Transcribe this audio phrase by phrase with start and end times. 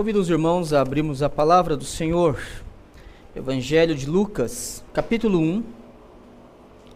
[0.00, 2.40] Convido os irmãos a abrirmos a palavra do Senhor,
[3.36, 5.62] Evangelho de Lucas, capítulo 1,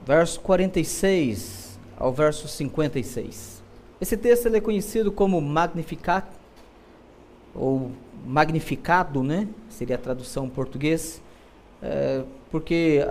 [0.07, 3.63] verso 46 ao verso 56.
[4.01, 6.27] Esse texto é conhecido como Magnificat,
[7.55, 7.91] ou
[8.25, 9.49] Magnificado, né?
[9.69, 11.21] Seria a tradução em português,
[11.83, 13.07] é, porque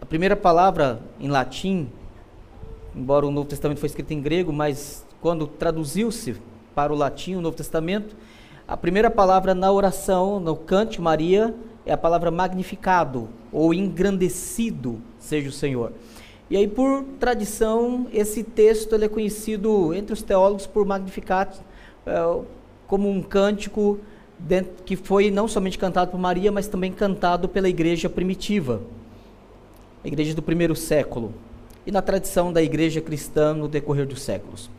[0.00, 1.90] a primeira palavra em latim,
[2.94, 6.36] embora o Novo Testamento foi escrito em grego, mas quando traduziu-se
[6.72, 8.14] para o latim, o Novo Testamento,
[8.66, 15.48] a primeira palavra na oração, no cante Maria, é a palavra magnificado ou engrandecido seja
[15.48, 15.92] o Senhor.
[16.48, 21.58] E aí, por tradição, esse texto é conhecido entre os teólogos por magnificat,
[22.06, 22.40] é,
[22.86, 23.98] como um cântico
[24.84, 28.82] que foi não somente cantado por Maria, mas também cantado pela igreja primitiva,
[30.02, 31.32] a igreja do primeiro século,
[31.86, 34.70] e na tradição da igreja cristã no decorrer dos séculos.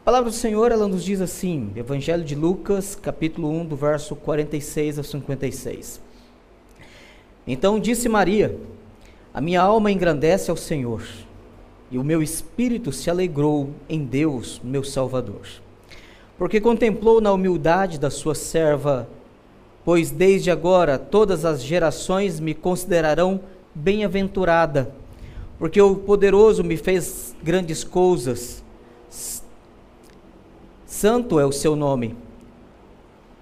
[0.00, 4.16] A palavra do Senhor, ela nos diz assim, Evangelho de Lucas, capítulo 1, do verso
[4.16, 6.00] 46 a 56.
[7.46, 8.58] Então disse Maria:
[9.32, 11.06] A minha alma engrandece ao Senhor,
[11.90, 15.46] e o meu espírito se alegrou em Deus, meu Salvador.
[16.38, 19.06] Porque contemplou na humildade da sua serva,
[19.84, 23.38] pois desde agora todas as gerações me considerarão
[23.74, 24.94] bem-aventurada,
[25.58, 28.64] porque o poderoso me fez grandes coisas
[30.90, 32.16] Santo é o seu nome.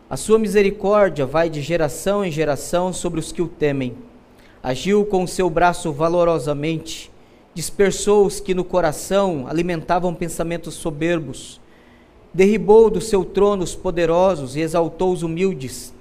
[0.08, 3.96] A sua misericórdia vai de geração em geração sobre os que o temem.
[4.62, 7.10] Agiu com o seu braço valorosamente,
[7.54, 11.58] dispersou os que no coração alimentavam pensamentos soberbos.
[12.34, 15.94] Derribou do seu trono os poderosos e exaltou os humildes.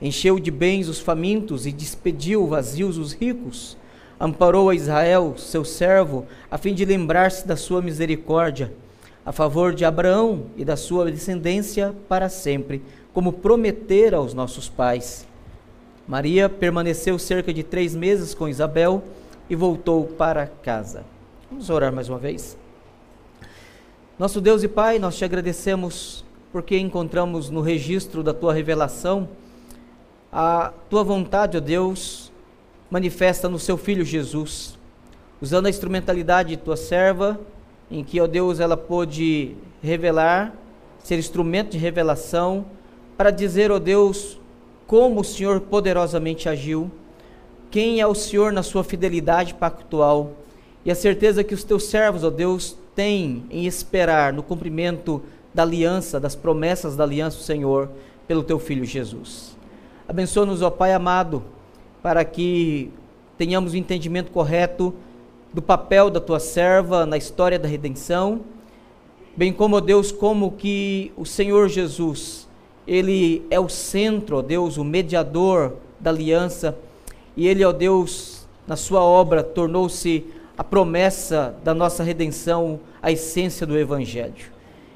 [0.00, 3.76] Encheu de bens os famintos e despediu vazios os ricos.
[4.18, 8.72] Amparou a Israel, seu servo, a fim de lembrar-se da sua misericórdia
[9.24, 15.26] a favor de Abraão e da sua descendência para sempre, como prometera aos nossos pais.
[16.06, 19.02] Maria permaneceu cerca de três meses com Isabel
[19.48, 21.04] e voltou para casa.
[21.50, 22.58] Vamos orar mais uma vez.
[24.18, 29.28] Nosso Deus e Pai, nós te agradecemos porque encontramos no registro da tua revelação
[30.36, 32.32] a tua vontade, ó Deus,
[32.90, 34.76] manifesta no seu filho Jesus,
[35.40, 37.38] usando a instrumentalidade de tua serva
[37.90, 40.54] em que, ó Deus, ela pôde revelar,
[41.02, 42.64] ser instrumento de revelação,
[43.16, 44.38] para dizer, ó Deus,
[44.86, 46.90] como o Senhor poderosamente agiu,
[47.70, 50.32] quem é o Senhor na sua fidelidade pactual,
[50.84, 55.22] e a certeza que os teus servos, ó Deus, têm em esperar no cumprimento
[55.52, 57.90] da aliança, das promessas da aliança do Senhor,
[58.26, 59.56] pelo teu Filho Jesus.
[60.08, 61.42] Abençoa-nos, ó Pai amado,
[62.02, 62.90] para que
[63.38, 64.94] tenhamos o entendimento correto
[65.54, 68.40] do papel da tua serva na história da redenção,
[69.36, 72.48] bem como, ó Deus, como que o Senhor Jesus,
[72.88, 76.76] ele é o centro, ó Deus, o mediador da aliança,
[77.36, 80.26] e ele, ó Deus, na sua obra tornou-se
[80.58, 84.52] a promessa da nossa redenção, a essência do evangelho.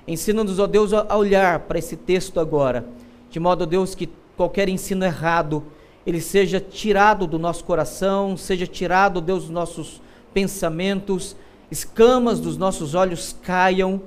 [0.09, 2.85] Ensina-nos, ó Deus, a olhar para esse texto agora,
[3.31, 5.63] de modo, ó Deus, que qualquer ensino errado
[6.05, 10.01] ele seja tirado do nosso coração, seja tirado, Deus, dos nossos
[10.39, 11.35] pensamentos,
[11.69, 14.01] escamas dos nossos olhos caiam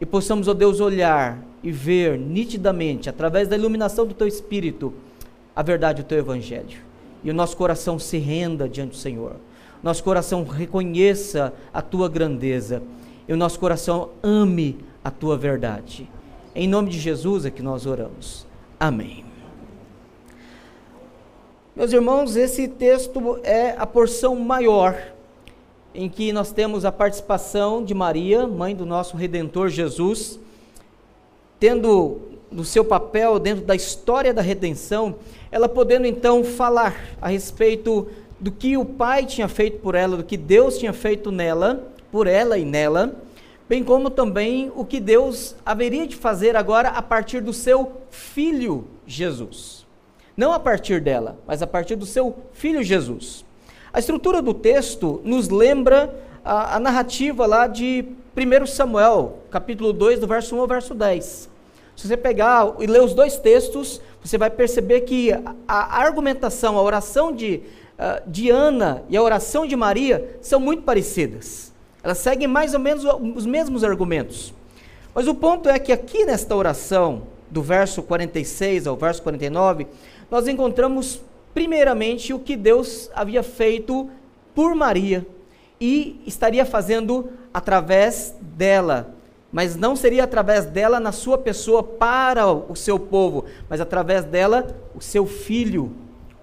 [0.00, 4.92] e possamos, ó Deus, olhar e ver nitidamente, através da iluminação do Teu Espírito,
[5.54, 6.80] a verdade do Teu Evangelho.
[7.22, 9.36] E o nosso coração se renda diante do Senhor.
[9.80, 12.82] Nosso coração reconheça a Tua grandeza.
[13.28, 16.10] E o nosso coração ame a Tua verdade.
[16.52, 18.44] Em nome de Jesus é que nós oramos.
[18.78, 19.24] Amém.
[21.76, 25.14] Meus irmãos, esse texto é a porção maior
[25.96, 30.38] em que nós temos a participação de Maria, mãe do nosso redentor Jesus,
[31.58, 32.20] tendo
[32.50, 35.16] no seu papel dentro da história da redenção,
[35.50, 38.06] ela podendo então falar a respeito
[38.38, 42.26] do que o Pai tinha feito por ela, do que Deus tinha feito nela, por
[42.26, 43.16] ela e nela,
[43.66, 48.84] bem como também o que Deus haveria de fazer agora a partir do seu filho
[49.06, 49.86] Jesus.
[50.36, 53.45] Não a partir dela, mas a partir do seu filho Jesus.
[53.96, 56.14] A estrutura do texto nos lembra
[56.44, 58.04] a, a narrativa lá de
[58.36, 61.48] 1 Samuel, capítulo 2, do verso 1 ao verso 10.
[61.96, 66.76] Se você pegar e ler os dois textos, você vai perceber que a, a argumentação,
[66.76, 67.62] a oração de,
[67.98, 71.72] uh, de Ana e a oração de Maria são muito parecidas.
[72.02, 73.02] Elas seguem mais ou menos
[73.34, 74.52] os mesmos argumentos.
[75.14, 79.86] Mas o ponto é que aqui nesta oração, do verso 46 ao verso 49,
[80.30, 81.22] nós encontramos
[81.56, 84.10] primeiramente, o que Deus havia feito
[84.54, 85.26] por Maria
[85.80, 89.14] e estaria fazendo através dela.
[89.50, 94.76] mas não seria através dela na sua pessoa para o seu povo, mas através dela
[94.94, 95.92] o seu filho,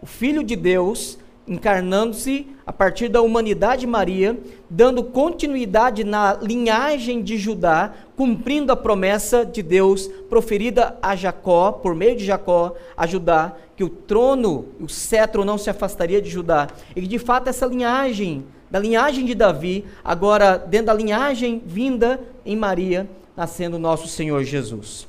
[0.02, 4.40] o filho de Deus encarnando-se a partir da humanidade de Maria,
[4.70, 11.94] dando continuidade na linhagem de Judá, cumprindo a promessa de Deus proferida a Jacó, por
[11.94, 16.68] meio de Jacó, a Judá, que o trono, o cetro não se afastaria de Judá.
[16.96, 22.20] E que de fato essa linhagem, da linhagem de Davi, agora dentro da linhagem vinda
[22.46, 25.08] em Maria, nascendo nosso Senhor Jesus.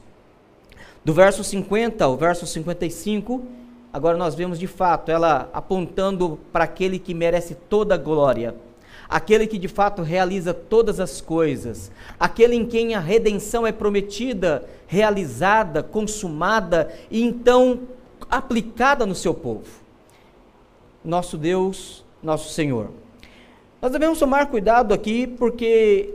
[1.04, 3.46] Do verso 50 ao verso 55,
[3.92, 8.56] Agora nós vemos de fato ela apontando para aquele que merece toda a glória,
[9.08, 14.68] aquele que de fato realiza todas as coisas, aquele em quem a redenção é prometida,
[14.88, 17.82] realizada, consumada e então
[18.30, 19.66] aplicada no seu povo.
[21.04, 22.90] Nosso Deus, nosso Senhor.
[23.80, 26.14] Nós devemos tomar cuidado aqui porque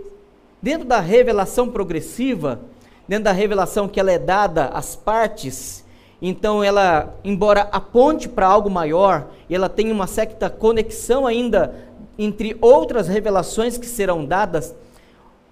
[0.61, 2.59] dentro da revelação progressiva,
[3.07, 5.85] dentro da revelação que ela é dada às partes,
[6.21, 11.75] então ela, embora aponte para algo maior, ela tem uma certa conexão ainda
[12.17, 14.75] entre outras revelações que serão dadas,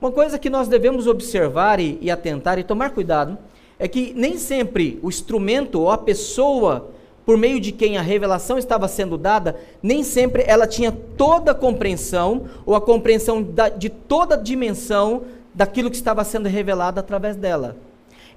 [0.01, 3.37] uma coisa que nós devemos observar e, e atentar e tomar cuidado
[3.79, 6.91] é que nem sempre o instrumento ou a pessoa
[7.25, 11.55] por meio de quem a revelação estava sendo dada, nem sempre ela tinha toda a
[11.55, 17.35] compreensão ou a compreensão da, de toda a dimensão daquilo que estava sendo revelado através
[17.35, 17.75] dela.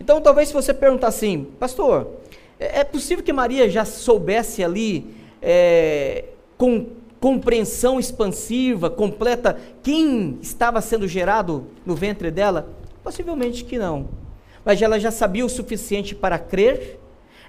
[0.01, 2.09] Então, talvez se você perguntar assim, pastor,
[2.59, 5.07] é, é possível que Maria já soubesse ali,
[5.41, 6.25] é,
[6.59, 6.87] com
[7.21, 12.71] compreensão expansiva, completa, quem estava sendo gerado no ventre dela?
[13.05, 14.09] Possivelmente que não.
[14.65, 16.99] Mas ela já sabia o suficiente para crer,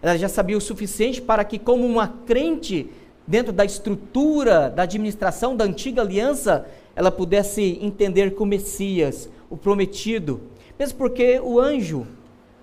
[0.01, 2.89] ela já sabia o suficiente para que, como uma crente,
[3.27, 6.65] dentro da estrutura da administração da antiga aliança,
[6.95, 10.41] ela pudesse entender que o Messias, o prometido,
[10.77, 12.05] mesmo porque o anjo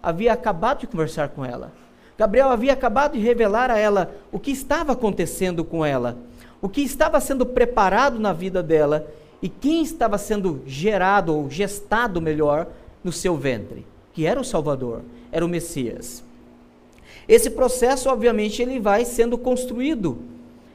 [0.02, 1.72] havia acabado de conversar com ela.
[2.18, 6.18] Gabriel havia acabado de revelar a ela o que estava acontecendo com ela,
[6.60, 9.06] o que estava sendo preparado na vida dela
[9.40, 12.66] e quem estava sendo gerado ou gestado melhor
[13.04, 13.86] no seu ventre,
[14.18, 16.24] que era o Salvador, era o Messias.
[17.28, 20.18] Esse processo, obviamente, ele vai sendo construído.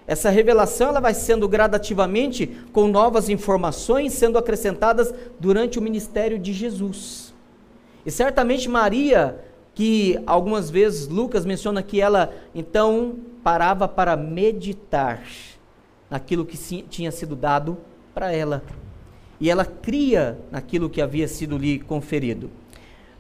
[0.08, 6.54] Essa revelação ela vai sendo gradativamente com novas informações sendo acrescentadas durante o ministério de
[6.54, 7.34] Jesus.
[8.06, 9.38] E certamente Maria,
[9.76, 15.22] que algumas vezes Lucas menciona que ela então parava para meditar
[16.10, 17.78] naquilo que tinha sido dado
[18.14, 18.64] para ela.
[19.38, 22.63] E ela cria naquilo que havia sido lhe conferido.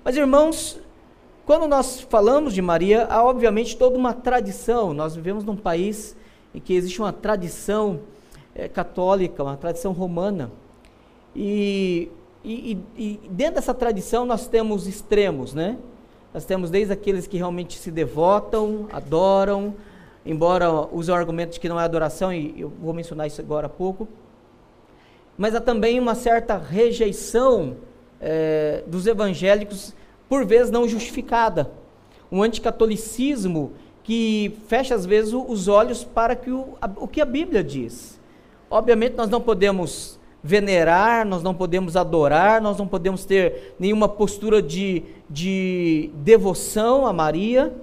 [0.03, 0.79] Mas irmãos,
[1.45, 4.93] quando nós falamos de Maria, há obviamente toda uma tradição.
[4.93, 6.15] Nós vivemos num país
[6.53, 8.01] em que existe uma tradição
[8.53, 10.51] é, católica, uma tradição romana.
[11.35, 12.11] E
[12.43, 15.77] e, e, dentro dessa tradição nós temos extremos, né?
[16.33, 19.73] Nós temos desde aqueles que realmente se devotam, adoram,
[20.25, 23.67] embora usem o argumento de que não é adoração, e eu vou mencionar isso agora
[23.67, 24.09] há pouco.
[25.37, 27.77] Mas há também uma certa rejeição
[28.23, 29.93] é, dos evangélicos,
[30.29, 31.69] por vezes não justificada.
[32.31, 33.73] Um anticatolicismo
[34.03, 38.19] que fecha às vezes os olhos para que o, o que a Bíblia diz.
[38.69, 44.61] Obviamente nós não podemos venerar, nós não podemos adorar, nós não podemos ter nenhuma postura
[44.61, 47.73] de, de devoção a Maria,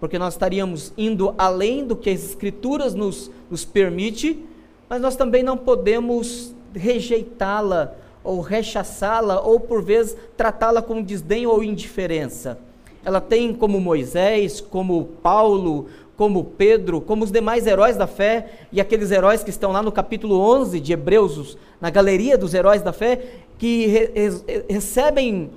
[0.00, 4.44] porque nós estaríamos indo além do que as Escrituras nos, nos permite,
[4.88, 11.62] mas nós também não podemos rejeitá-la ou rechaçá-la ou por vezes tratá-la com desdém ou
[11.62, 12.58] indiferença.
[13.04, 18.80] Ela tem como Moisés, como Paulo, como Pedro, como os demais heróis da fé e
[18.80, 22.92] aqueles heróis que estão lá no capítulo 11 de Hebreus, na galeria dos heróis da
[22.92, 23.20] fé,
[23.56, 24.32] que re
[24.68, 25.50] recebem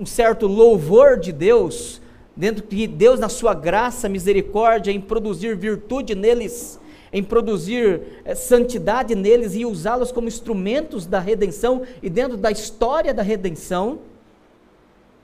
[0.00, 2.00] um certo louvor de Deus,
[2.36, 6.80] dentro de Deus, na sua graça, misericórdia, em produzir virtude neles,
[7.14, 13.14] em produzir é, santidade neles e usá-los como instrumentos da redenção e dentro da história
[13.14, 14.00] da redenção,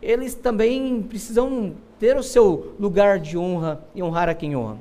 [0.00, 4.78] eles também precisam ter o seu lugar de honra e honrar a quem honra.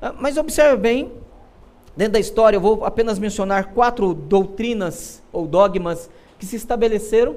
[0.00, 1.12] Ah, mas observe bem,
[1.94, 6.08] dentro da história, eu vou apenas mencionar quatro doutrinas ou dogmas
[6.38, 7.36] que se estabeleceram.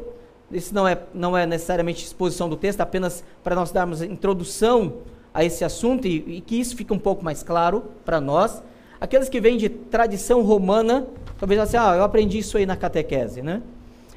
[0.50, 4.94] Isso não é, não é necessariamente exposição do texto, apenas para nós darmos introdução
[5.34, 8.64] a esse assunto e, e que isso fique um pouco mais claro para nós.
[9.00, 11.08] Aqueles que vêm de tradição romana,
[11.40, 13.62] talvez assim, ah, eu aprendi isso aí na catequese, né?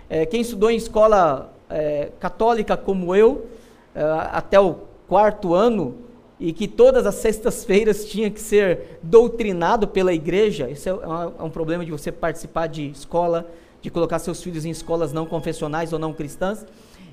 [0.08, 3.46] É, quem estudou em escola é, católica como eu,
[3.94, 5.96] é, até o quarto ano,
[6.40, 11.50] e que todas as sextas-feiras tinha que ser doutrinado pela igreja, isso é, é um
[11.50, 13.50] problema de você participar de escola,
[13.82, 16.64] de colocar seus filhos em escolas não confessionais ou não cristãs.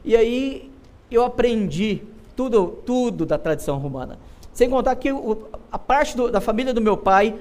[0.04, 0.72] E aí
[1.10, 2.02] eu aprendi
[2.36, 4.20] tudo, tudo da tradição romana.
[4.54, 7.36] Sem contar que o, a parte do, da família do meu pai,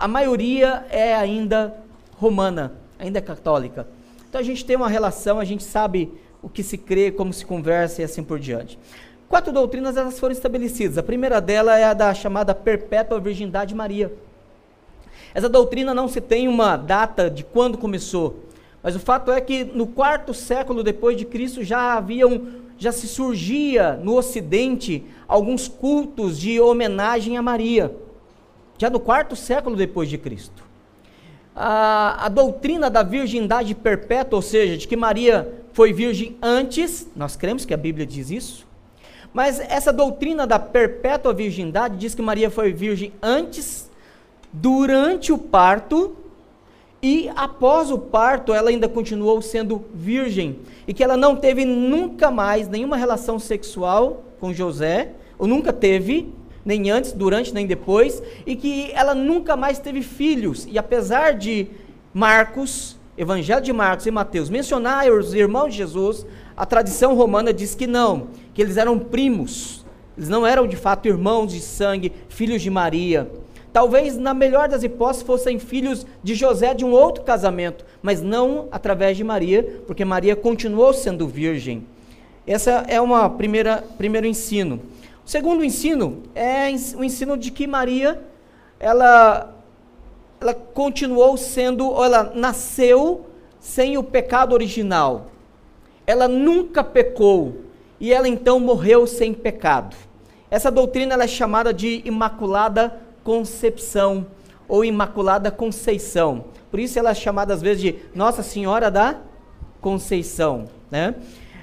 [0.00, 1.76] a maioria é ainda
[2.16, 3.86] romana, ainda é católica.
[4.26, 6.10] Então a gente tem uma relação, a gente sabe
[6.42, 8.78] o que se crê, como se conversa e assim por diante.
[9.28, 10.96] Quatro doutrinas elas foram estabelecidas.
[10.96, 14.10] A primeira dela é a da chamada perpétua virgindade de Maria.
[15.34, 18.46] Essa doutrina não se tem uma data de quando começou,
[18.82, 22.46] mas o fato é que no quarto século depois de Cristo já haviam,
[22.78, 27.94] já se surgia no Ocidente alguns cultos de homenagem a Maria.
[28.80, 30.64] Já no quarto século depois de Cristo.
[31.54, 37.36] A, a doutrina da virgindade perpétua, ou seja, de que Maria foi virgem antes, nós
[37.36, 38.66] cremos que a Bíblia diz isso,
[39.34, 43.90] mas essa doutrina da perpétua virgindade diz que Maria foi virgem antes,
[44.50, 46.16] durante o parto
[47.02, 50.58] e após o parto ela ainda continuou sendo virgem
[50.88, 56.32] e que ela não teve nunca mais nenhuma relação sexual com José, ou nunca teve,
[56.64, 60.66] nem antes, durante, nem depois, e que ela nunca mais teve filhos.
[60.70, 61.68] E apesar de
[62.12, 66.26] Marcos, Evangelho de Marcos e Mateus mencionar os irmãos de Jesus,
[66.56, 69.84] a tradição romana diz que não, que eles eram primos,
[70.16, 73.30] eles não eram de fato irmãos de sangue, filhos de Maria.
[73.72, 78.66] Talvez, na melhor das hipóteses, fossem filhos de José de um outro casamento, mas não
[78.72, 81.86] através de Maria, porque Maria continuou sendo virgem.
[82.46, 84.80] Essa é uma primeira primeiro ensino.
[85.30, 88.20] O segundo ensino é o ensino de que Maria
[88.80, 89.54] ela
[90.40, 93.26] ela continuou sendo, ou ela nasceu
[93.60, 95.30] sem o pecado original
[96.04, 97.60] ela nunca pecou
[98.00, 99.94] e ela então morreu sem pecado.
[100.50, 104.26] Essa doutrina é chamada de Imaculada Concepção
[104.66, 106.46] ou Imaculada Conceição.
[106.72, 109.20] Por isso ela é chamada às vezes de Nossa Senhora da
[109.80, 110.64] Conceição.
[110.90, 111.14] Né?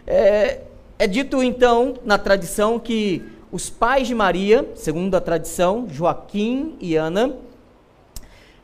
[0.07, 0.61] É,
[0.97, 6.95] é dito então na tradição que os pais de Maria, segundo a tradição, Joaquim e
[6.95, 7.35] Ana,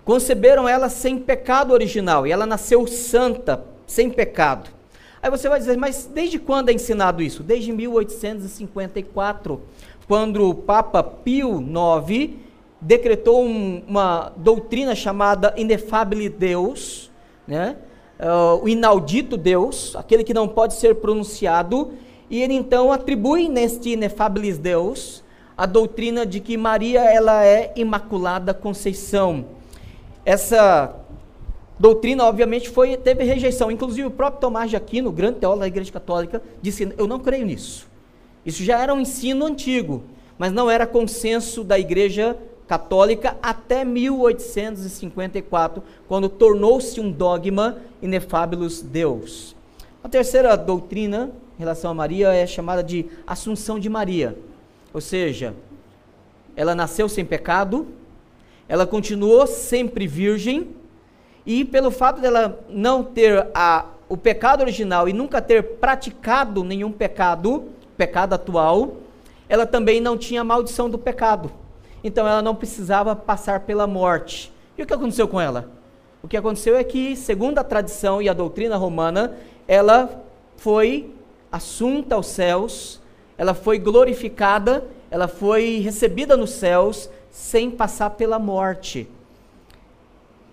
[0.03, 4.69] conceberam ela sem pecado original e ela nasceu santa, sem pecado.
[5.21, 7.43] Aí você vai dizer, mas desde quando é ensinado isso?
[7.43, 9.61] Desde 1854,
[10.05, 12.33] quando o Papa Pio IX
[12.81, 17.09] decretou um, uma doutrina chamada Inefabile Deus,
[17.47, 17.77] né?
[18.19, 21.93] Uh, o inaudito Deus, aquele que não pode ser pronunciado,
[22.33, 25.23] e ele então atribui neste Inefabilis Deus
[25.55, 29.45] a doutrina de que Maria ela é Imaculada Conceição.
[30.25, 30.95] Essa
[31.77, 33.69] doutrina, obviamente, foi, teve rejeição.
[33.69, 37.45] Inclusive, o próprio Tomás de Aquino, grande teólogo da Igreja Católica, disse: Eu não creio
[37.45, 37.87] nisso.
[38.43, 40.01] Isso já era um ensino antigo,
[40.35, 42.35] mas não era consenso da Igreja
[42.67, 49.55] Católica até 1854, quando tornou-se um dogma inefábilos Deus.
[50.03, 54.37] A terceira doutrina em relação a Maria é chamada de Assunção de Maria,
[54.93, 55.53] ou seja,
[56.55, 57.87] ela nasceu sem pecado,
[58.67, 60.69] ela continuou sempre virgem
[61.45, 66.91] e pelo fato dela não ter a, o pecado original e nunca ter praticado nenhum
[66.91, 67.65] pecado,
[67.97, 68.97] pecado atual,
[69.49, 71.51] ela também não tinha a maldição do pecado.
[72.03, 74.51] Então ela não precisava passar pela morte.
[74.77, 75.69] E o que aconteceu com ela?
[76.21, 79.35] O que aconteceu é que, segundo a tradição e a doutrina romana,
[79.67, 80.23] ela
[80.55, 81.11] foi
[81.53, 82.99] assunta aos céus,
[83.37, 89.07] ela foi glorificada, ela foi recebida nos céus sem passar pela morte.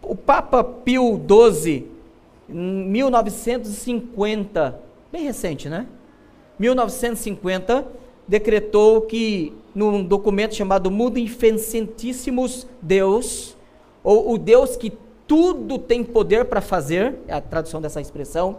[0.02, 1.86] O Papa Pio XII,
[2.46, 4.78] em 1950,
[5.10, 5.86] bem recente, né?
[6.58, 7.86] 1950,
[8.28, 13.56] decretou que, num documento chamado Mundo Infantissimus Deus,
[14.04, 14.92] ou o Deus que
[15.26, 18.58] tudo tem poder para fazer, é a tradução dessa expressão,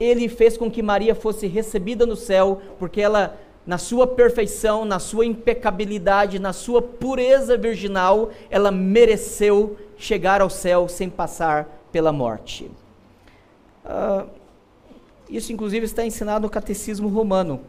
[0.00, 4.98] ele fez com que Maria fosse recebida no céu, porque ela, na sua perfeição, na
[4.98, 12.70] sua impecabilidade, na sua pureza virginal, ela mereceu chegar ao céu sem passar pela morte.
[13.84, 14.26] Uh,
[15.28, 17.60] isso, inclusive, está ensinado no Catecismo Romano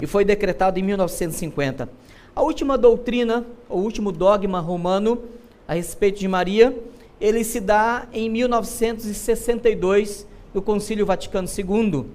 [0.00, 1.88] e foi decretado em 1950.
[2.34, 5.22] A última doutrina, o último dogma romano
[5.66, 6.78] a respeito de Maria,
[7.20, 12.06] ele se dá em 1962 no Concílio Vaticano II,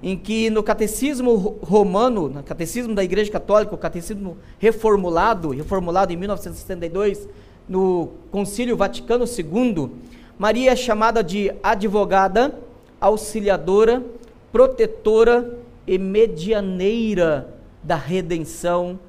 [0.00, 6.16] em que no Catecismo Romano, no Catecismo da Igreja Católica, o Catecismo reformulado, reformulado em
[6.16, 7.28] 1962,
[7.68, 9.90] no Concílio Vaticano II,
[10.38, 12.56] Maria é chamada de advogada,
[13.00, 14.04] auxiliadora,
[14.52, 19.00] protetora e medianeira da redenção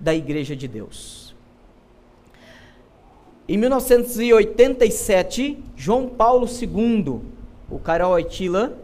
[0.00, 1.34] da Igreja de Deus.
[3.46, 7.20] Em 1987, João Paulo II,
[7.70, 8.76] o Carol Aitila,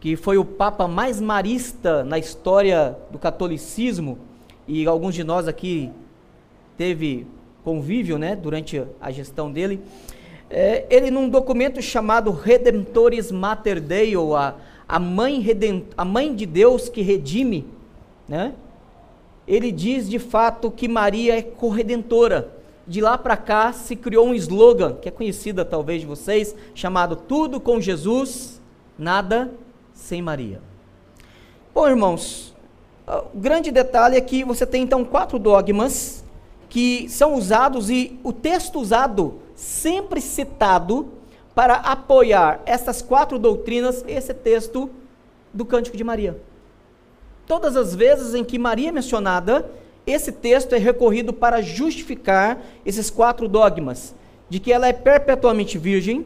[0.00, 4.18] que foi o papa mais marista na história do catolicismo,
[4.66, 5.90] e alguns de nós aqui
[6.76, 7.26] teve
[7.64, 9.80] convívio, né, durante a gestão dele.
[10.48, 14.54] É, ele num documento chamado Redemptoris Mater Dei, ou a,
[14.88, 17.66] a, mãe redent, a mãe de Deus que redime,
[18.28, 18.52] né?
[19.46, 22.55] Ele diz de fato que Maria é corredentora.
[22.86, 27.16] De lá para cá se criou um slogan, que é conhecida talvez de vocês, chamado
[27.16, 28.60] Tudo com Jesus,
[28.96, 29.52] nada
[29.92, 30.60] sem Maria.
[31.74, 32.54] Bom, irmãos,
[33.34, 36.24] o grande detalhe é que você tem então quatro dogmas
[36.68, 41.08] que são usados e o texto usado, sempre citado,
[41.54, 44.90] para apoiar essas quatro doutrinas, esse texto
[45.52, 46.38] do Cântico de Maria.
[47.46, 49.70] Todas as vezes em que Maria é mencionada,
[50.06, 54.14] esse texto é recorrido para justificar esses quatro dogmas:
[54.48, 56.24] de que ela é perpetuamente virgem,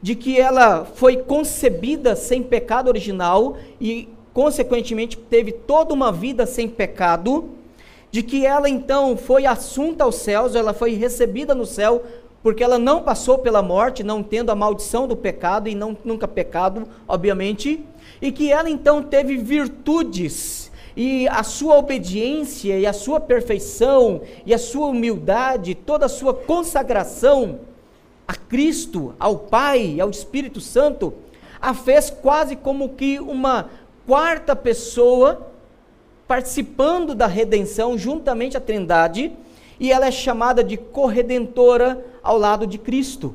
[0.00, 6.68] de que ela foi concebida sem pecado original e, consequentemente, teve toda uma vida sem
[6.68, 7.50] pecado
[8.12, 12.04] de que ela então foi assunta aos céus, ela foi recebida no céu,
[12.42, 16.28] porque ela não passou pela morte, não tendo a maldição do pecado e não, nunca
[16.28, 17.82] pecado, obviamente,
[18.20, 20.61] e que ela então teve virtudes,
[20.96, 26.34] e a sua obediência, e a sua perfeição, e a sua humildade, toda a sua
[26.34, 27.60] consagração
[28.26, 31.12] a Cristo, ao Pai, ao Espírito Santo,
[31.60, 33.70] a fez quase como que uma
[34.06, 35.48] quarta pessoa
[36.26, 39.32] participando da redenção juntamente à Trindade,
[39.78, 43.34] e ela é chamada de corredentora ao lado de Cristo.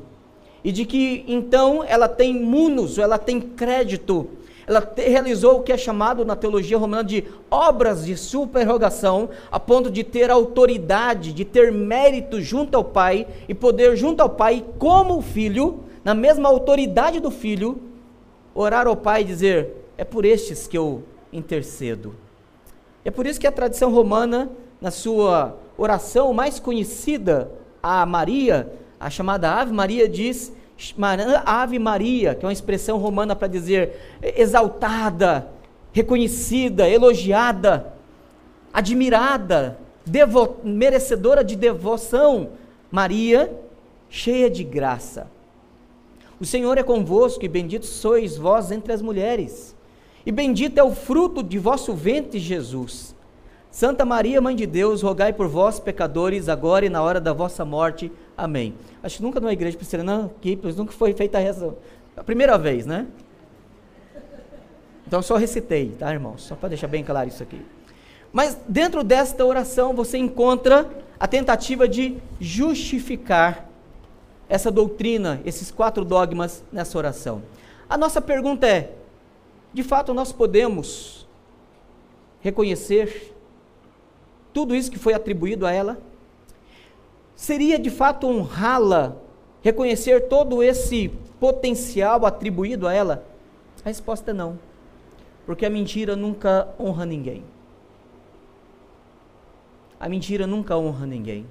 [0.64, 4.28] E de que então ela tem munus, ela tem crédito,
[4.68, 9.90] ela realizou o que é chamado na teologia romana de obras de superrogação, a ponto
[9.90, 15.16] de ter autoridade, de ter mérito junto ao Pai e poder junto ao Pai, como
[15.16, 17.80] o Filho, na mesma autoridade do Filho,
[18.54, 22.14] orar ao Pai e dizer: É por estes que eu intercedo.
[23.02, 24.50] É por isso que a tradição romana,
[24.82, 27.50] na sua oração mais conhecida
[27.82, 30.52] a Maria, a chamada Ave Maria, diz
[31.44, 35.48] Ave Maria, que é uma expressão romana para dizer exaltada,
[35.92, 37.92] reconhecida, elogiada,
[38.72, 39.78] admirada,
[40.62, 42.50] merecedora de devoção.
[42.90, 43.52] Maria,
[44.08, 45.26] cheia de graça.
[46.40, 49.76] O Senhor é convosco e bendito sois vós entre as mulheres
[50.28, 53.16] e bendito é o fruto de vosso ventre, Jesus.
[53.70, 57.64] Santa Maria, Mãe de Deus, rogai por vós, pecadores, agora e na hora da vossa
[57.64, 58.12] morte.
[58.36, 58.74] Amém.
[59.02, 61.74] Acho que nunca numa igreja presbiteriana aqui, nunca foi feita essa.
[62.16, 63.06] A primeira vez, né?
[65.06, 66.42] Então só recitei, tá, irmãos?
[66.42, 67.62] Só para deixar bem claro isso aqui.
[68.32, 73.68] Mas dentro desta oração você encontra a tentativa de justificar
[74.48, 77.42] essa doutrina, esses quatro dogmas nessa oração.
[77.88, 78.92] A nossa pergunta é:
[79.72, 81.26] de fato, nós podemos
[82.40, 83.34] reconhecer
[84.52, 85.98] tudo isso que foi atribuído a ela?
[87.38, 89.16] Seria de fato honrá-la,
[89.62, 93.24] reconhecer todo esse potencial atribuído a ela?
[93.84, 94.58] A resposta é não,
[95.46, 97.44] porque a mentira nunca honra ninguém.
[100.00, 101.46] A mentira nunca honra ninguém,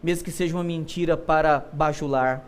[0.00, 2.44] mesmo que seja uma mentira para bajular,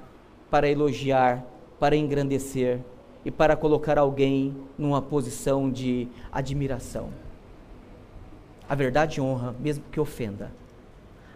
[0.49, 1.45] para elogiar,
[1.81, 2.79] para engrandecer
[3.25, 7.09] e para colocar alguém numa posição de admiração.
[8.69, 10.53] A verdade honra, mesmo que ofenda.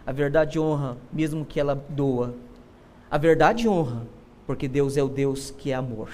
[0.05, 2.33] A verdade honra, mesmo que ela doa.
[3.09, 4.01] A verdade honra,
[4.45, 6.09] porque Deus é o Deus que é amor.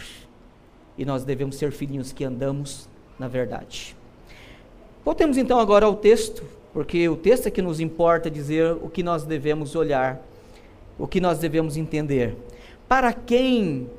[0.97, 3.95] E nós devemos ser filhinhos que andamos na verdade.
[5.03, 9.01] Voltemos então agora ao texto, porque o texto é que nos importa dizer o que
[9.01, 10.21] nós devemos olhar,
[10.97, 12.35] o que nós devemos entender.
[12.87, 13.89] Para quem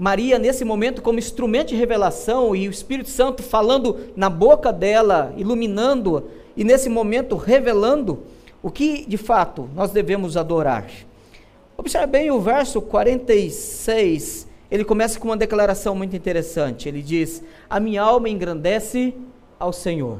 [0.00, 5.30] Maria, nesse momento, como instrumento de revelação, e o Espírito Santo falando na boca dela,
[5.36, 6.24] iluminando,
[6.56, 8.20] e nesse momento revelando
[8.62, 10.86] o que de fato nós devemos adorar.
[11.76, 16.88] Observe bem o verso 46, ele começa com uma declaração muito interessante.
[16.88, 19.14] Ele diz: A minha alma engrandece
[19.58, 20.18] ao Senhor.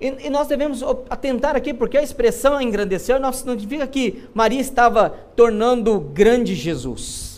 [0.00, 5.10] E, e nós devemos atentar aqui, porque a expressão engrandecer não significa que Maria estava
[5.36, 7.30] tornando grande Jesus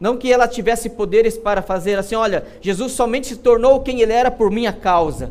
[0.00, 4.14] não que ela tivesse poderes para fazer assim, olha, Jesus somente se tornou quem ele
[4.14, 5.30] era por minha causa.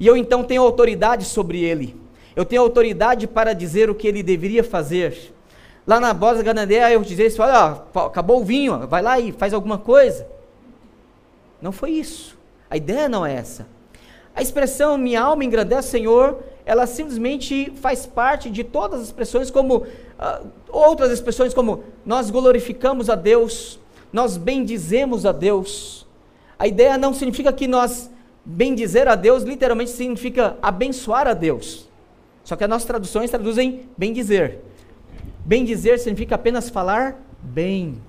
[0.00, 1.94] E eu então tenho autoridade sobre ele.
[2.36, 5.32] Eu tenho autoridade para dizer o que ele deveria fazer.
[5.86, 9.52] Lá na Bosa Ganadeia eu dizia isso, olha, acabou o vinho, vai lá e faz
[9.52, 10.26] alguma coisa.
[11.60, 12.36] Não foi isso.
[12.68, 13.66] A ideia não é essa.
[14.34, 19.76] A expressão minha alma engrandece Senhor, ela simplesmente faz parte de todas as expressões, como
[19.76, 23.78] uh, outras expressões, como nós glorificamos a Deus,
[24.12, 26.04] nós bendizemos a Deus.
[26.58, 28.10] A ideia não significa que nós
[28.44, 31.88] bendizer a Deus literalmente significa abençoar a Deus.
[32.44, 34.60] Só que as nossas traduções traduzem bendizer.
[35.44, 38.00] Bendizer significa apenas falar bem.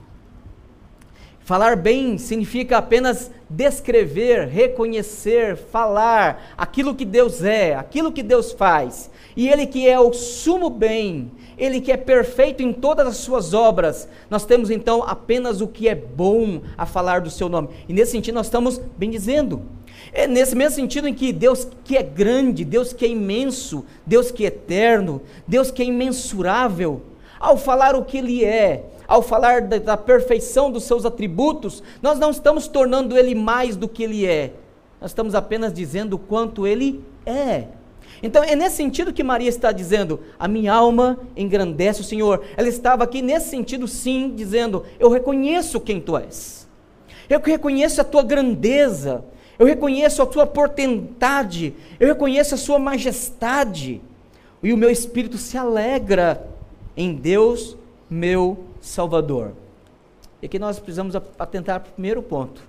[1.45, 9.12] Falar bem significa apenas descrever, reconhecer, falar aquilo que Deus é, aquilo que Deus faz.
[9.38, 13.54] E Ele que é o sumo bem, Ele que é perfeito em todas as suas
[13.54, 17.69] obras, nós temos então apenas o que é bom a falar do seu nome.
[17.88, 19.62] E nesse sentido nós estamos bendizendo.
[20.17, 24.32] É nesse mesmo sentido em que Deus que é grande, Deus que é imenso, Deus
[24.32, 27.01] que é eterno, Deus que é imensurável,
[27.38, 32.17] ao falar o que Ele é, ao falar da, da perfeição dos seus atributos, nós
[32.17, 34.54] não estamos tornando ele mais do que ele é,
[35.01, 37.65] nós estamos apenas dizendo o quanto ele é.
[38.23, 42.41] Então é nesse sentido que Maria está dizendo: a minha alma engrandece o Senhor.
[42.56, 46.67] Ela estava aqui nesse sentido, sim, dizendo: eu reconheço quem tu és,
[47.30, 49.23] eu reconheço a tua grandeza,
[49.58, 54.02] eu reconheço a tua portentade, eu reconheço a sua majestade,
[54.62, 56.48] e o meu espírito se alegra
[56.98, 57.78] em Deus,
[58.10, 59.54] meu Salvador.
[60.41, 62.62] E aqui nós precisamos atentar para o primeiro ponto.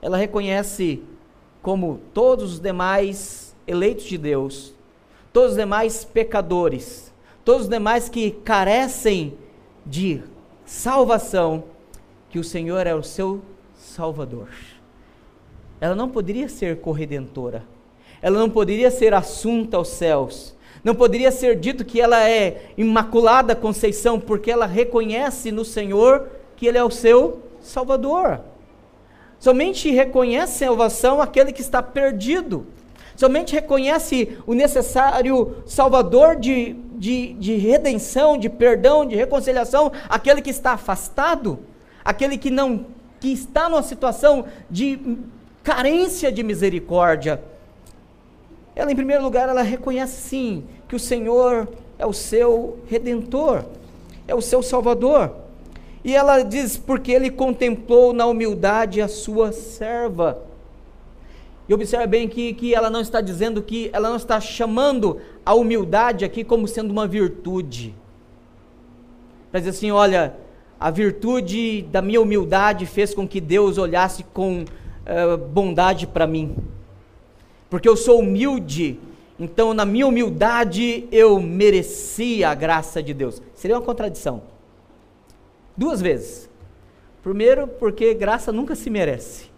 [0.00, 1.02] Ela reconhece
[1.62, 4.74] como todos os demais eleitos de Deus,
[5.32, 7.12] todos os demais pecadores,
[7.44, 9.36] todos os demais que carecem
[9.84, 10.22] de
[10.64, 11.64] salvação,
[12.30, 13.42] que o Senhor é o seu
[13.76, 14.48] Salvador.
[15.80, 17.64] Ela não poderia ser corredentora,
[18.20, 23.54] ela não poderia ser assunta aos céus, não poderia ser dito que ela é imaculada
[23.56, 28.40] conceição, porque ela reconhece no Senhor que Ele é o seu Salvador.
[29.38, 32.66] Somente reconhece salvação aquele que está perdido.
[33.16, 40.50] Somente reconhece o necessário Salvador de, de, de redenção, de perdão, de reconciliação, aquele que
[40.50, 41.58] está afastado,
[42.04, 42.86] aquele que não
[43.18, 44.98] que está numa situação de
[45.62, 47.42] carência de misericórdia.
[48.74, 51.68] Ela, em primeiro lugar, ela reconhece sim que o Senhor
[51.98, 53.64] é o seu redentor,
[54.26, 55.32] é o seu salvador.
[56.02, 60.42] E ela diz, porque ele contemplou na humildade a sua serva.
[61.68, 65.54] E observe bem que, que ela não está dizendo que, ela não está chamando a
[65.54, 67.94] humildade aqui como sendo uma virtude.
[69.50, 70.34] Para dizer assim, olha,
[70.78, 74.64] a virtude da minha humildade fez com que Deus olhasse com
[75.06, 76.56] uh, bondade para mim
[77.70, 78.98] porque eu sou humilde,
[79.38, 83.40] então na minha humildade eu merecia a graça de Deus.
[83.54, 84.42] Seria uma contradição.
[85.76, 86.50] Duas vezes.
[87.22, 89.48] Primeiro, porque graça nunca se merece.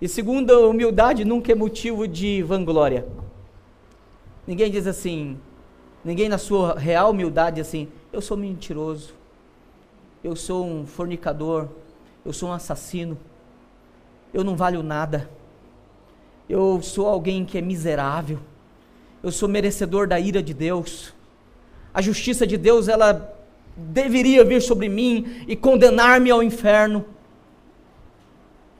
[0.00, 3.06] E segundo, humildade nunca é motivo de vanglória.
[4.46, 5.38] Ninguém diz assim,
[6.04, 9.14] ninguém na sua real humildade assim, eu sou mentiroso,
[10.22, 11.68] eu sou um fornicador,
[12.24, 13.18] eu sou um assassino,
[14.32, 15.28] eu não valho nada
[16.48, 18.38] eu sou alguém que é miserável,
[19.22, 21.12] eu sou merecedor da ira de Deus.
[21.92, 23.34] A justiça de Deus, ela
[23.76, 27.04] deveria vir sobre mim e condenar-me ao inferno.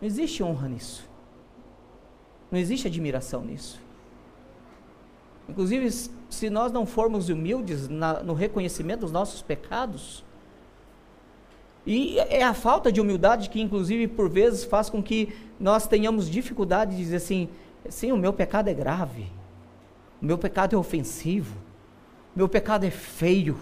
[0.00, 1.08] Não existe honra nisso.
[2.50, 3.80] Não existe admiração nisso.
[5.48, 5.90] Inclusive,
[6.30, 10.24] se nós não formos humildes na, no reconhecimento dos nossos pecados,
[11.90, 16.29] e é a falta de humildade que, inclusive, por vezes faz com que nós tenhamos
[16.29, 17.48] dificuldade de dizer assim:
[17.88, 19.33] sim, o meu pecado é grave,
[20.20, 21.57] o meu pecado é ofensivo,
[22.37, 23.55] o meu pecado é feio,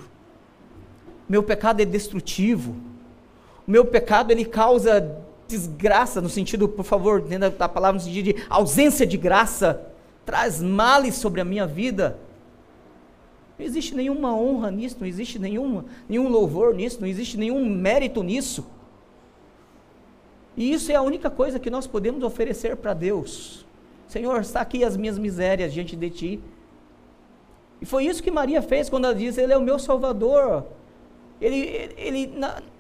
[1.29, 2.75] o meu pecado é destrutivo,
[3.65, 8.35] o meu pecado ele causa desgraça, no sentido, por favor, dentro da palavra, no sentido
[8.35, 9.87] de ausência de graça,
[10.25, 12.19] traz males sobre a minha vida.
[13.59, 18.23] Não existe nenhuma honra nisso, não existe nenhuma, nenhum louvor nisso, não existe nenhum mérito
[18.23, 18.66] nisso.
[20.57, 23.66] E isso é a única coisa que nós podemos oferecer para Deus.
[24.09, 26.40] Senhor, está aqui as minhas misérias diante de ti.
[27.81, 30.64] E foi isso que Maria fez quando ela disse: Ele é o meu Salvador.
[31.40, 32.33] Ele, ele, ele,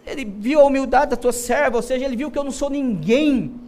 [0.06, 2.70] ele viu a humildade da tua serva, ou seja, ele viu que eu não sou
[2.70, 3.65] ninguém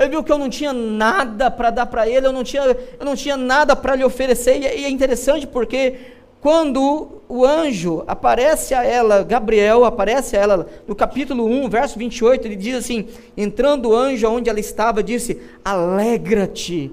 [0.00, 3.04] ele viu que eu não tinha nada para dar para ele, eu não tinha, eu
[3.04, 4.56] não tinha nada para lhe oferecer.
[4.56, 5.98] E, e é interessante porque
[6.40, 12.46] quando o anjo aparece a ela, Gabriel aparece a ela, no capítulo 1, verso 28,
[12.46, 16.90] ele diz assim: Entrando o anjo onde ela estava, disse: Alegra-te.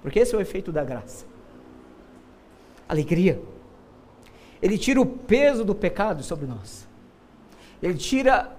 [0.00, 1.26] Porque esse é o efeito da graça.
[2.88, 3.40] Alegria.
[4.62, 6.86] Ele tira o peso do pecado sobre nós.
[7.82, 8.52] Ele tira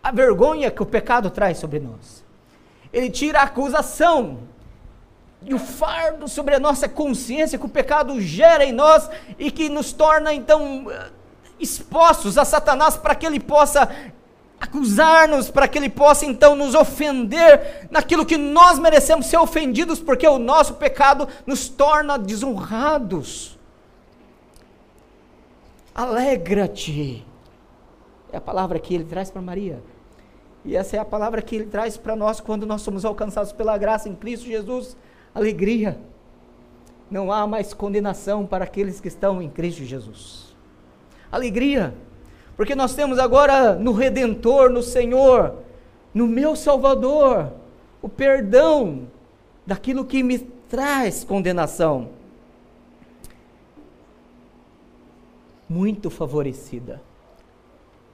[0.00, 2.27] a vergonha que o pecado traz sobre nós
[2.92, 4.40] ele tira a acusação
[5.42, 9.68] e o fardo sobre a nossa consciência que o pecado gera em nós e que
[9.68, 10.86] nos torna então
[11.60, 13.88] expostos a Satanás para que ele possa
[14.60, 20.26] acusar-nos, para que ele possa então nos ofender naquilo que nós merecemos ser ofendidos, porque
[20.26, 23.56] o nosso pecado nos torna desonrados.
[25.94, 27.24] Alegra-te.
[28.32, 29.82] É a palavra que ele traz para Maria.
[30.68, 33.76] E essa é a palavra que ele traz para nós quando nós somos alcançados pela
[33.76, 34.96] graça em Cristo Jesus.
[35.34, 35.98] Alegria.
[37.10, 40.54] Não há mais condenação para aqueles que estão em Cristo Jesus.
[41.32, 41.94] Alegria
[42.58, 45.58] porque nós temos agora no Redentor, no Senhor,
[46.12, 47.52] no meu Salvador,
[48.02, 49.06] o perdão
[49.64, 52.08] daquilo que me traz condenação.
[55.68, 57.00] Muito favorecida.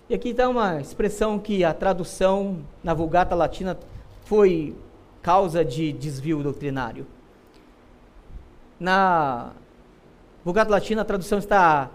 [0.06, 3.78] E aqui está uma expressão que a tradução na Vulgata Latina
[4.26, 4.76] foi
[5.22, 7.06] causa de desvio doutrinário.
[8.78, 9.52] Na
[10.44, 11.90] Vulgata Latina a tradução está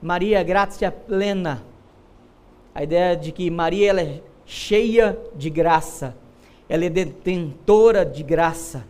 [0.00, 1.64] Maria gratia plena,
[2.72, 6.16] a ideia de que Maria ela é cheia de graça,
[6.68, 8.84] ela é detentora de graça.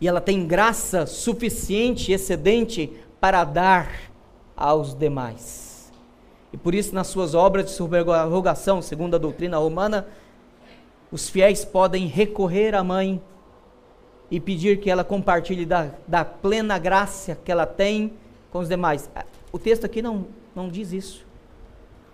[0.00, 4.10] E ela tem graça suficiente, excedente para dar
[4.56, 5.73] aos demais.
[6.54, 10.06] E por isso, nas suas obras de subrogação, segundo a doutrina romana,
[11.10, 13.20] os fiéis podem recorrer à mãe
[14.30, 18.12] e pedir que ela compartilhe da, da plena graça que ela tem
[18.52, 19.10] com os demais.
[19.50, 21.26] O texto aqui não, não diz isso.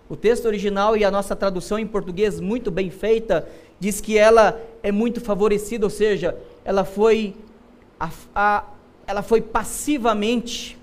[0.09, 3.47] O texto original e a nossa tradução em português, muito bem feita,
[3.79, 7.35] diz que ela é muito favorecida, ou seja, ela foi,
[7.99, 8.63] a, a,
[9.05, 10.79] ela foi passivamente,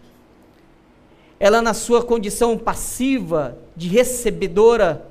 [1.40, 5.06] ela na sua condição passiva, de recebedora,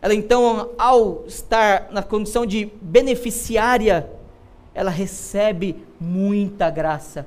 [0.00, 4.08] ela então, ao estar na condição de beneficiária,
[4.74, 7.26] ela recebe muita graça.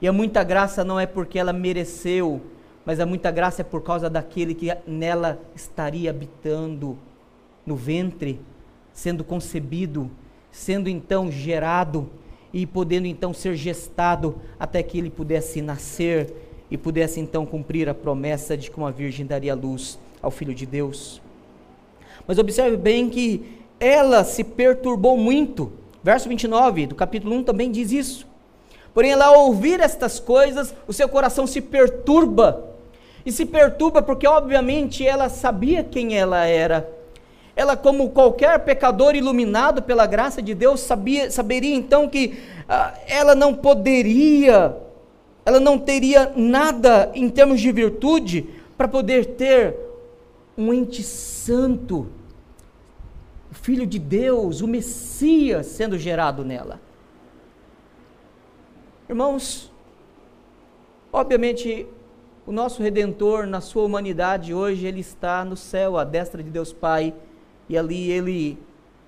[0.00, 2.40] E a muita graça não é porque ela mereceu,
[2.84, 6.96] mas a muita graça é por causa daquele que nela estaria habitando
[7.66, 8.40] no ventre,
[8.92, 10.10] sendo concebido,
[10.50, 12.08] sendo então gerado
[12.52, 17.94] e podendo então ser gestado até que ele pudesse nascer e pudesse então cumprir a
[17.94, 21.20] promessa de que uma virgem daria luz ao filho de Deus.
[22.26, 25.72] Mas observe bem que ela se perturbou muito.
[26.02, 28.26] Verso 29 do capítulo 1 também diz isso.
[28.92, 32.64] Porém, ela ao ouvir estas coisas, o seu coração se perturba
[33.24, 36.88] e se perturba porque, obviamente, ela sabia quem ela era.
[37.54, 43.34] Ela, como qualquer pecador iluminado pela graça de Deus, sabia, saberia então que ah, ela
[43.34, 44.74] não poderia,
[45.48, 49.74] ela não teria nada em termos de virtude para poder ter
[50.58, 52.06] um ente santo,
[53.50, 56.78] o Filho de Deus, o Messias sendo gerado nela.
[59.08, 59.72] Irmãos,
[61.10, 61.86] obviamente
[62.46, 66.74] o nosso redentor, na sua humanidade, hoje ele está no céu, à destra de Deus
[66.74, 67.14] Pai,
[67.70, 68.58] e ali ele,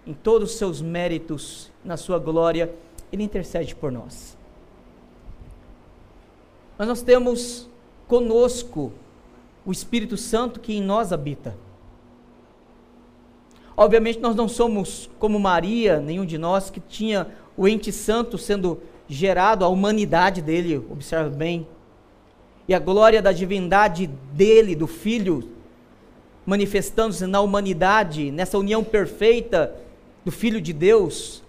[0.06, 2.74] em todos os seus méritos, na sua glória,
[3.12, 4.39] ele intercede por nós.
[6.80, 7.68] Mas nós temos
[8.08, 8.90] conosco
[9.66, 11.54] o Espírito Santo que em nós habita.
[13.76, 18.80] Obviamente nós não somos como Maria, nenhum de nós que tinha o ente santo sendo
[19.06, 21.66] gerado, a humanidade dele, observe bem,
[22.66, 25.50] e a glória da divindade dele, do Filho,
[26.46, 29.76] manifestando-se na humanidade, nessa união perfeita
[30.24, 31.42] do Filho de Deus.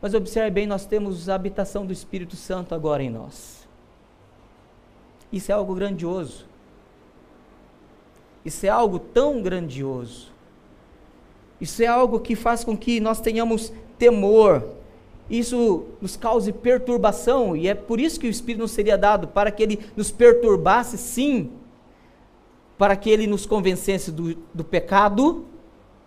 [0.00, 3.57] Mas observe bem, nós temos a habitação do Espírito Santo agora em nós.
[5.32, 6.46] Isso é algo grandioso.
[8.44, 10.32] Isso é algo tão grandioso.
[11.60, 14.64] Isso é algo que faz com que nós tenhamos temor,
[15.28, 19.50] isso nos cause perturbação, e é por isso que o Espírito nos seria dado, para
[19.50, 21.50] que ele nos perturbasse, sim,
[22.78, 25.44] para que ele nos convencesse do, do pecado,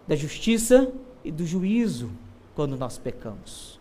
[0.08, 0.92] da justiça
[1.24, 2.10] e do juízo,
[2.56, 3.80] quando nós pecamos.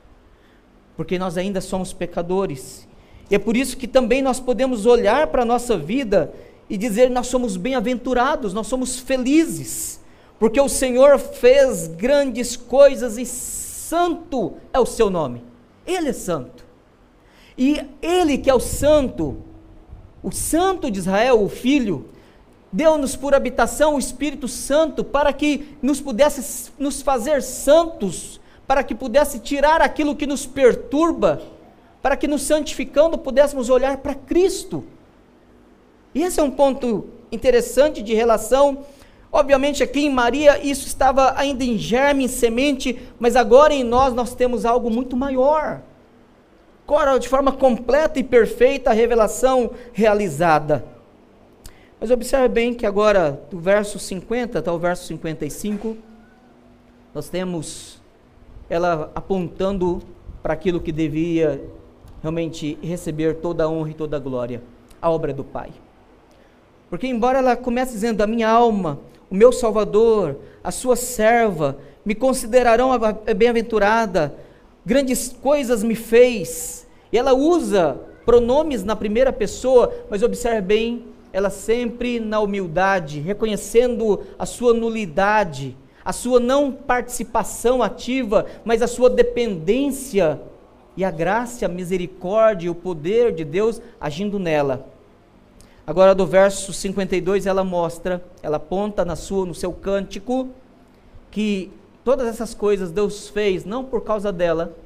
[0.96, 2.87] Porque nós ainda somos pecadores.
[3.30, 6.32] E é por isso que também nós podemos olhar para a nossa vida
[6.68, 10.00] e dizer: nós somos bem-aventurados, nós somos felizes,
[10.38, 15.44] porque o Senhor fez grandes coisas e santo é o seu nome.
[15.86, 16.64] Ele é santo.
[17.56, 19.36] E ele que é o santo,
[20.22, 22.08] o santo de Israel, o filho,
[22.72, 28.94] deu-nos por habitação o Espírito Santo para que nos pudesse nos fazer santos, para que
[28.94, 31.42] pudesse tirar aquilo que nos perturba,
[32.02, 34.84] para que nos santificando pudéssemos olhar para Cristo.
[36.14, 38.84] E esse é um ponto interessante de relação
[39.32, 44.12] Obviamente aqui em Maria isso estava ainda em germe, em semente, mas agora em nós
[44.12, 45.82] nós temos algo muito maior.
[46.86, 50.84] Agora, de forma completa e perfeita, a revelação realizada.
[52.00, 55.96] Mas observe bem que agora, do verso 50 até o verso 55,
[57.14, 58.00] nós temos
[58.68, 60.02] ela apontando
[60.42, 61.62] para aquilo que devia
[62.22, 64.62] realmente receber toda a honra e toda a glória,
[65.00, 65.70] a obra do Pai.
[66.88, 68.98] Porque embora ela comece dizendo, a minha alma,
[69.30, 72.90] o meu Salvador, a sua serva, me considerarão
[73.37, 74.35] bem-aventurada,
[74.85, 76.87] grandes coisas me fez.
[77.12, 84.20] E ela usa pronomes na primeira pessoa, mas observe bem, ela sempre na humildade, reconhecendo
[84.38, 90.40] a sua nulidade, a sua não participação ativa, mas a sua dependência
[90.96, 94.87] e a graça, a misericórdia e o poder de Deus agindo nela.
[95.87, 100.48] Agora do verso 52 ela mostra, ela aponta na sua no seu cântico
[101.31, 101.70] que
[102.05, 104.76] todas essas coisas Deus fez não por causa dela,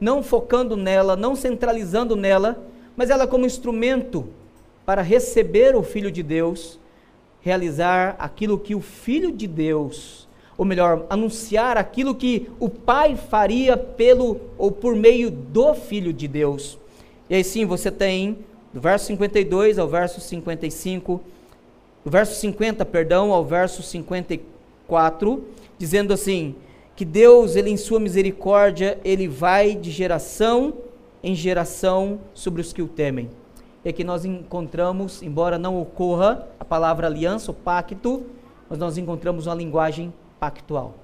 [0.00, 2.62] não focando nela, não centralizando nela,
[2.96, 4.28] mas ela como instrumento
[4.84, 6.78] para receber o filho de Deus,
[7.40, 10.25] realizar aquilo que o filho de Deus,
[10.58, 16.26] ou melhor, anunciar aquilo que o Pai faria pelo ou por meio do filho de
[16.26, 16.78] Deus.
[17.28, 18.38] E aí sim, você tem
[18.72, 21.20] do verso 52 ao verso 55,
[22.04, 25.44] do verso 50, perdão, ao verso 54,
[25.78, 26.54] dizendo assim:
[26.94, 30.74] que Deus, ele em sua misericórdia, ele vai de geração
[31.22, 33.28] em geração sobre os que o temem.
[33.84, 38.24] E aqui nós encontramos, embora não ocorra a palavra aliança ou pacto,
[38.68, 40.94] mas nós encontramos uma linguagem pactual.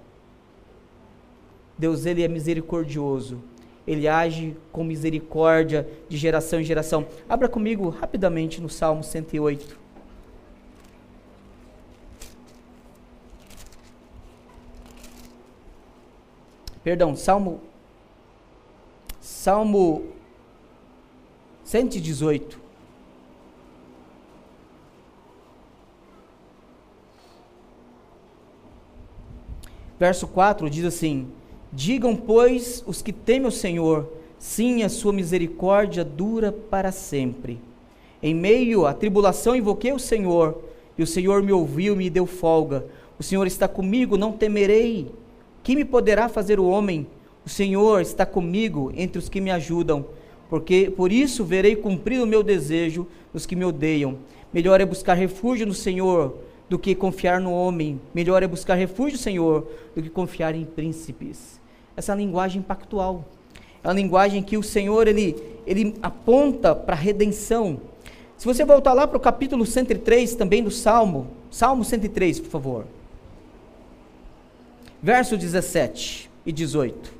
[1.78, 3.42] Deus ele é misericordioso.
[3.86, 7.06] Ele age com misericórdia de geração em geração.
[7.28, 9.80] Abra comigo rapidamente no Salmo 108.
[16.84, 17.60] Perdão, Salmo
[19.20, 20.12] Salmo
[21.64, 22.61] 118.
[30.02, 31.28] Verso 4 diz assim:
[31.72, 37.60] Digam, pois, os que temem o Senhor, sim, a sua misericórdia dura para sempre.
[38.20, 40.60] Em meio à tribulação invoquei o Senhor,
[40.98, 42.84] e o Senhor me ouviu e me deu folga.
[43.16, 45.06] O Senhor está comigo, não temerei.
[45.62, 47.06] Que me poderá fazer o homem?
[47.46, 50.04] O Senhor está comigo entre os que me ajudam,
[50.50, 54.18] porque por isso verei cumprido o meu desejo dos que me odeiam.
[54.52, 56.36] Melhor é buscar refúgio no Senhor
[56.72, 58.00] do que confiar no homem.
[58.14, 61.60] Melhor é buscar refúgio, Senhor, do que confiar em príncipes.
[61.94, 63.26] Essa é a linguagem pactual.
[63.84, 67.78] É a linguagem que o Senhor ele, ele aponta para a redenção.
[68.38, 72.86] Se você voltar lá para o capítulo 103 também do Salmo, Salmo 103, por favor
[75.02, 77.12] verso 17 e 18.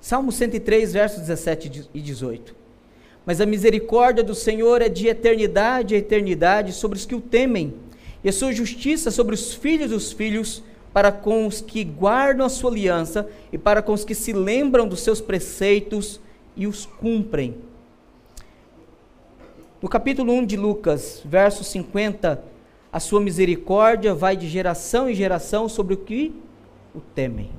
[0.00, 2.61] Salmo 103, versos 17 e 18.
[3.24, 7.74] Mas a misericórdia do Senhor é de eternidade a eternidade sobre os que o temem,
[8.24, 12.50] e a sua justiça sobre os filhos dos filhos, para com os que guardam a
[12.50, 16.20] sua aliança e para com os que se lembram dos seus preceitos
[16.54, 17.56] e os cumprem.
[19.80, 22.52] No capítulo 1 de Lucas, verso 50
[22.92, 26.34] a sua misericórdia vai de geração em geração sobre o que
[26.94, 27.50] o temem.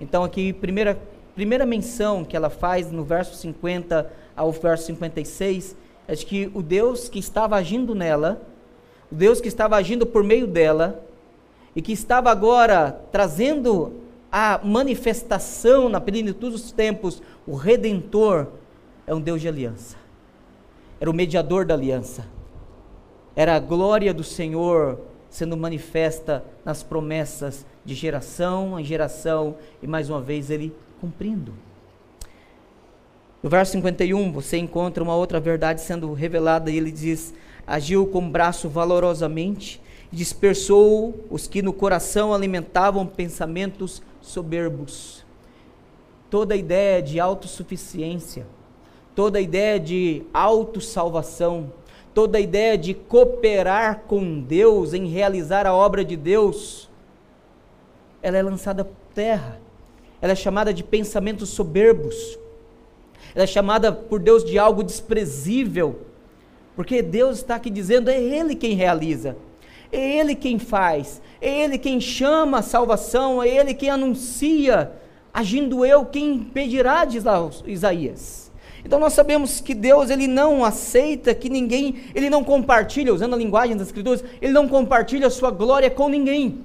[0.00, 1.00] Então, aqui, primeira,
[1.36, 5.76] primeira menção que ela faz no verso 50 ao verso 56
[6.06, 8.42] é de que o Deus que estava agindo nela,
[9.10, 11.04] o Deus que estava agindo por meio dela,
[11.74, 13.92] e que estava agora trazendo
[14.30, 18.46] a manifestação na plenitude dos tempos, o Redentor,
[19.06, 19.96] é um Deus de aliança.
[21.00, 22.26] Era o mediador da aliança
[23.34, 24.98] era a glória do Senhor
[25.28, 31.54] sendo manifesta nas promessas de geração em geração e mais uma vez ele cumprindo.
[33.42, 37.32] No verso 51, você encontra uma outra verdade sendo revelada e ele diz:
[37.66, 39.80] Agiu com braço valorosamente
[40.12, 45.24] dispersou os que no coração alimentavam pensamentos soberbos.
[46.28, 48.46] Toda a ideia de autossuficiência,
[49.14, 51.72] toda a ideia de autossalvação,
[52.12, 56.88] toda a ideia de cooperar com Deus em realizar a obra de Deus,
[58.22, 59.60] ela é lançada terra.
[60.22, 62.38] Ela é chamada de pensamentos soberbos.
[63.34, 66.00] Ela é chamada por Deus de algo desprezível.
[66.74, 69.36] Porque Deus está aqui dizendo: é Ele quem realiza,
[69.92, 74.92] é Ele quem faz, é Ele quem chama a salvação, é Ele quem anuncia.
[75.32, 77.24] Agindo eu, quem impedirá, diz
[77.64, 78.50] Isaías.
[78.84, 83.36] Então nós sabemos que Deus ele não aceita que ninguém, ele não compartilha, usando a
[83.36, 86.60] linguagem das escrituras, ele não compartilha a sua glória com ninguém.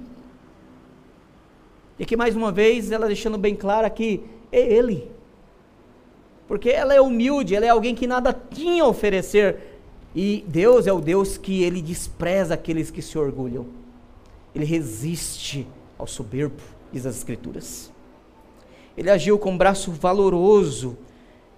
[1.98, 5.10] E aqui mais uma vez ela deixando bem claro que é ele.
[6.48, 9.78] Porque ela é humilde, ela é alguém que nada tinha a oferecer.
[10.14, 13.66] E Deus é o Deus que ele despreza aqueles que se orgulham.
[14.54, 15.66] Ele resiste
[15.98, 17.92] ao soberbo, diz as Escrituras.
[18.96, 20.96] Ele agiu com um braço valoroso,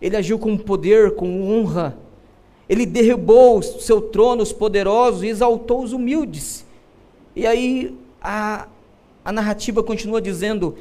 [0.02, 1.96] ele agiu com poder, com honra.
[2.68, 6.66] Ele derrubou seu trono os poderosos e exaltou os humildes.
[7.36, 8.66] E aí a,
[9.24, 10.76] a narrativa continua dizendo: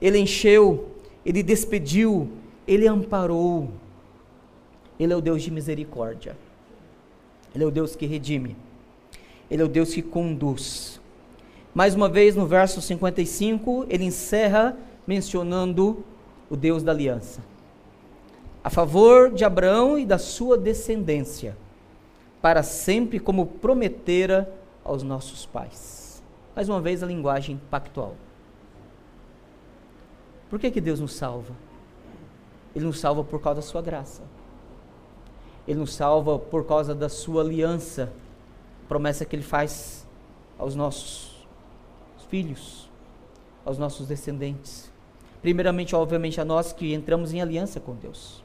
[0.00, 0.88] ele encheu,
[1.24, 2.28] ele despediu,
[2.66, 3.70] ele amparou.
[4.98, 6.36] Ele é o Deus de misericórdia.
[7.54, 8.56] Ele é o Deus que redime.
[9.50, 11.00] Ele é o Deus que conduz.
[11.74, 16.04] Mais uma vez, no verso 55, ele encerra mencionando
[16.50, 17.40] o Deus da aliança.
[18.64, 21.56] A favor de Abraão e da sua descendência,
[22.42, 24.52] para sempre, como prometera
[24.82, 26.22] aos nossos pais.
[26.54, 28.16] Mais uma vez, a linguagem pactual.
[30.48, 31.54] Por que, que Deus nos salva?
[32.76, 34.22] Ele nos salva por causa da sua graça.
[35.66, 38.12] Ele nos salva por causa da sua aliança,
[38.86, 40.06] promessa que ele faz
[40.58, 41.46] aos nossos
[42.28, 42.90] filhos,
[43.64, 44.92] aos nossos descendentes.
[45.40, 48.44] Primeiramente, obviamente, a nós que entramos em aliança com Deus.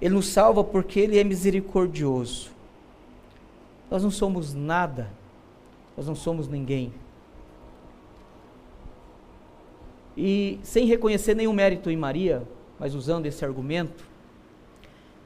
[0.00, 2.52] Ele nos salva porque ele é misericordioso.
[3.90, 5.10] Nós não somos nada,
[5.96, 6.94] nós não somos ninguém.
[10.16, 12.46] E sem reconhecer nenhum mérito em Maria,
[12.78, 14.04] mas usando esse argumento,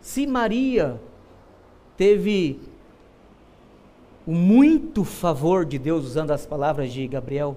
[0.00, 1.00] se Maria
[1.96, 2.60] teve
[4.26, 7.56] o muito favor de Deus, usando as palavras de Gabriel,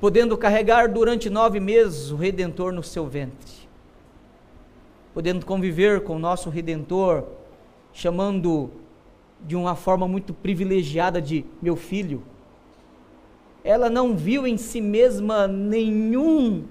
[0.00, 3.68] podendo carregar durante nove meses o Redentor no seu ventre,
[5.12, 7.24] podendo conviver com o nosso Redentor,
[7.92, 8.70] chamando
[9.40, 12.22] de uma forma muito privilegiada de meu filho,
[13.62, 16.64] ela não viu em si mesma nenhum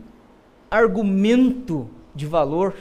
[0.70, 2.76] argumento de valor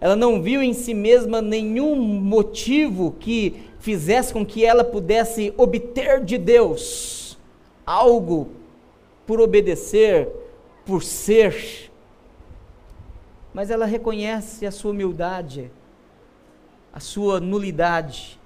[0.00, 6.24] ela não viu em si mesma nenhum motivo que fizesse com que ela pudesse obter
[6.24, 7.38] de Deus
[7.84, 8.48] algo
[9.26, 10.28] por obedecer,
[10.86, 11.90] por ser.
[13.52, 15.70] Mas ela reconhece a sua humildade,
[16.92, 18.40] a sua nulidade.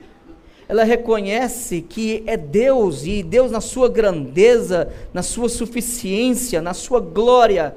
[0.67, 7.01] Ela reconhece que é Deus e Deus, na sua grandeza, na sua suficiência, na sua
[7.01, 7.77] glória,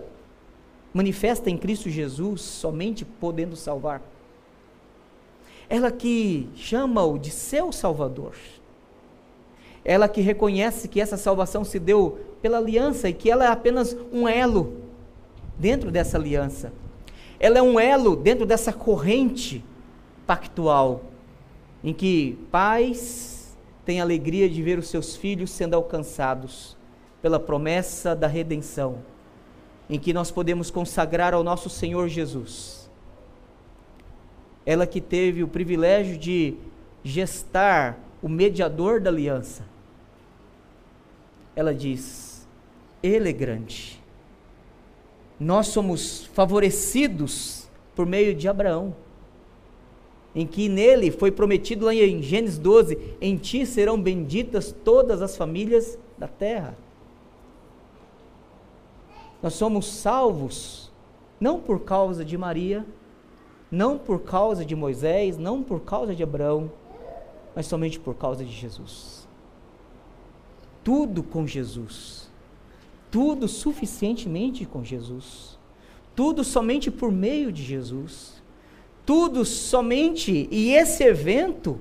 [0.93, 4.01] manifesta em Cristo Jesus, somente podendo salvar.
[5.69, 8.33] Ela que chama-o de seu Salvador.
[9.83, 13.95] Ela que reconhece que essa salvação se deu pela aliança e que ela é apenas
[14.11, 14.81] um elo
[15.57, 16.71] dentro dessa aliança.
[17.39, 19.63] Ela é um elo dentro dessa corrente
[20.25, 21.03] pactual
[21.83, 26.75] em que pais têm alegria de ver os seus filhos sendo alcançados
[27.21, 28.97] pela promessa da redenção
[29.89, 32.89] em que nós podemos consagrar ao nosso Senhor Jesus.
[34.65, 36.55] Ela que teve o privilégio de
[37.03, 39.63] gestar o mediador da aliança.
[41.55, 42.45] Ela diz:
[43.01, 44.01] Ele é grande.
[45.39, 48.95] Nós somos favorecidos por meio de Abraão,
[50.35, 55.38] em que nele foi prometido lá em Gênesis 12: Em ti serão benditas todas as
[55.38, 56.77] famílias da terra.
[59.41, 60.91] Nós somos salvos
[61.39, 62.85] não por causa de Maria,
[63.69, 66.71] não por causa de Moisés, não por causa de Abraão,
[67.55, 69.27] mas somente por causa de Jesus.
[70.83, 72.29] Tudo com Jesus.
[73.11, 75.57] Tudo suficientemente com Jesus.
[76.15, 78.41] Tudo somente por meio de Jesus.
[79.05, 81.79] Tudo somente, e esse evento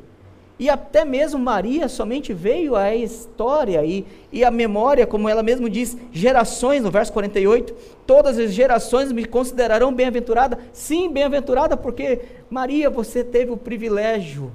[0.58, 5.68] e até mesmo Maria somente veio à história e, e à memória, como ela mesma
[5.68, 7.74] diz, gerações, no verso 48,
[8.06, 10.58] todas as gerações me considerarão bem-aventurada.
[10.72, 14.50] Sim, bem-aventurada, porque Maria, você teve o privilégio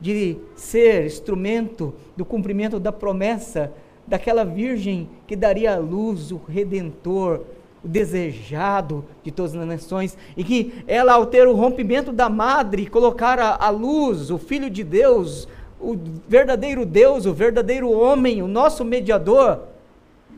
[0.00, 3.72] de ser instrumento do cumprimento da promessa
[4.06, 7.40] daquela virgem que daria à luz o Redentor,
[7.84, 12.86] o desejado de todas as nações, e que ela, ao ter o rompimento da madre,
[12.86, 15.46] colocar à luz o Filho de Deus,
[15.78, 15.94] o
[16.26, 19.64] verdadeiro Deus, o verdadeiro homem, o nosso mediador,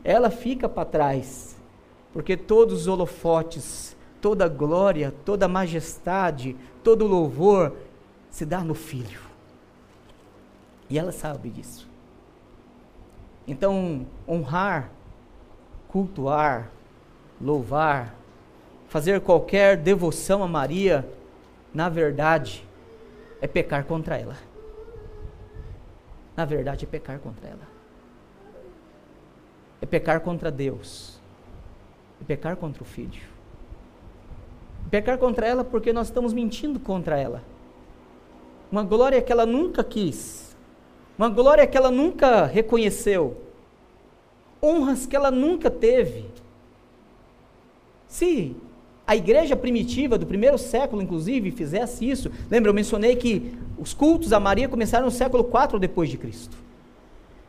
[0.03, 1.55] ela fica para trás,
[2.11, 7.73] porque todos os holofotes, toda a glória, toda a majestade, todo o louvor
[8.29, 9.21] se dá no Filho.
[10.89, 11.87] E ela sabe disso.
[13.47, 14.91] Então, honrar,
[15.87, 16.71] cultuar,
[17.39, 18.15] louvar,
[18.87, 21.07] fazer qualquer devoção a Maria,
[21.73, 22.65] na verdade,
[23.41, 24.35] é pecar contra ela.
[26.35, 27.67] Na verdade, é pecar contra ela.
[29.81, 31.19] É pecar contra Deus.
[32.21, 33.21] É pecar contra o Filho.
[34.85, 37.43] É pecar contra ela porque nós estamos mentindo contra ela.
[38.71, 40.55] uma glória que ela nunca quis,
[41.17, 43.41] uma glória que ela nunca reconheceu,
[44.61, 46.25] honras que ela nunca teve.
[48.07, 48.55] Se
[49.05, 54.33] a igreja primitiva do primeiro século, inclusive, fizesse isso, lembra, eu mencionei que os cultos
[54.33, 56.57] a Maria começaram no século 4 depois de Cristo.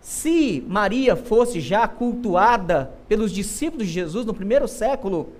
[0.00, 5.30] Se Maria fosse já cultuada pelos discípulos de Jesus no primeiro século,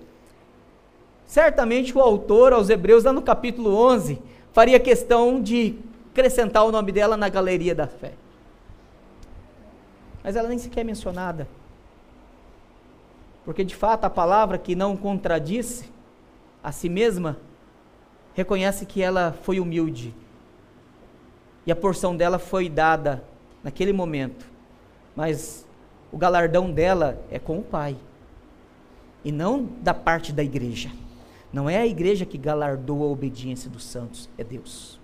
[1.25, 5.75] certamente o autor aos Hebreus, lá no capítulo 11, faria questão de
[6.11, 8.13] acrescentar o nome dela na galeria da fé.
[10.21, 11.47] Mas ela nem sequer é mencionada.
[13.49, 15.91] Porque de fato a palavra que não contradisse
[16.63, 17.35] a si mesma
[18.35, 20.13] reconhece que ela foi humilde.
[21.65, 23.23] E a porção dela foi dada
[23.63, 24.45] naquele momento.
[25.15, 25.65] Mas
[26.11, 27.97] o galardão dela é com o Pai.
[29.25, 30.91] E não da parte da igreja.
[31.51, 34.99] Não é a igreja que galardoa a obediência dos santos, é Deus.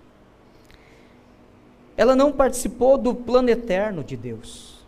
[1.96, 4.86] Ela não participou do plano eterno de Deus.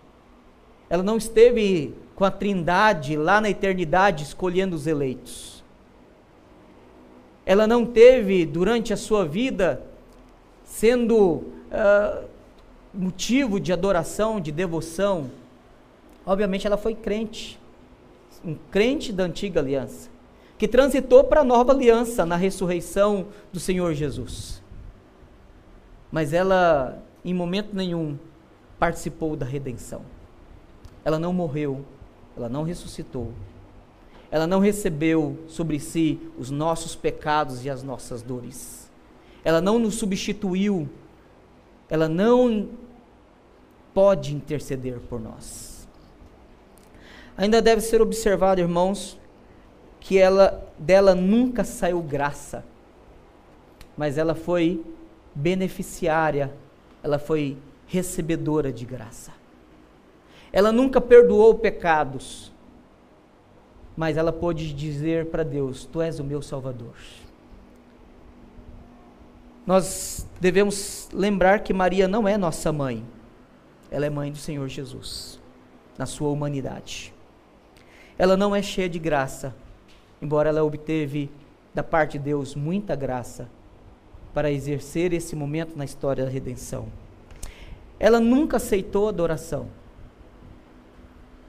[0.89, 5.63] Ela não esteve com a Trindade lá na eternidade escolhendo os eleitos.
[7.47, 9.81] Ela não teve durante a sua vida
[10.65, 12.25] sendo uh,
[12.93, 15.31] motivo de adoração, de devoção.
[16.27, 17.57] Obviamente ela foi crente,
[18.45, 20.11] um crente da antiga aliança
[20.59, 24.61] que transitou para a nova aliança na ressurreição do Senhor Jesus.
[26.11, 28.19] Mas ela, em momento nenhum,
[28.77, 30.03] participou da redenção.
[31.05, 31.85] Ela não morreu,
[32.39, 33.33] ela não ressuscitou,
[34.31, 38.89] ela não recebeu sobre si os nossos pecados e as nossas dores.
[39.45, 40.89] Ela não nos substituiu,
[41.91, 42.69] ela não
[43.93, 45.89] pode interceder por nós.
[47.37, 49.19] Ainda deve ser observado, irmãos,
[50.01, 52.65] que ela dela nunca saiu graça,
[53.97, 54.85] mas ela foi
[55.35, 56.53] beneficiária,
[57.03, 59.38] ela foi recebedora de graça.
[60.53, 62.53] Ela nunca perdoou pecados,
[63.97, 66.95] mas ela pôde dizer para Deus: Tu és o meu Salvador.
[69.67, 73.05] Nós devemos lembrar que Maria não é nossa mãe,
[73.91, 75.39] ela é mãe do Senhor Jesus,
[75.99, 77.13] na sua humanidade.
[78.17, 79.55] Ela não é cheia de graça,
[80.23, 81.31] embora ela obteve
[81.75, 83.49] da parte de Deus muita graça
[84.33, 86.87] para exercer esse momento na história da redenção.
[88.01, 89.69] Ela nunca aceitou adoração,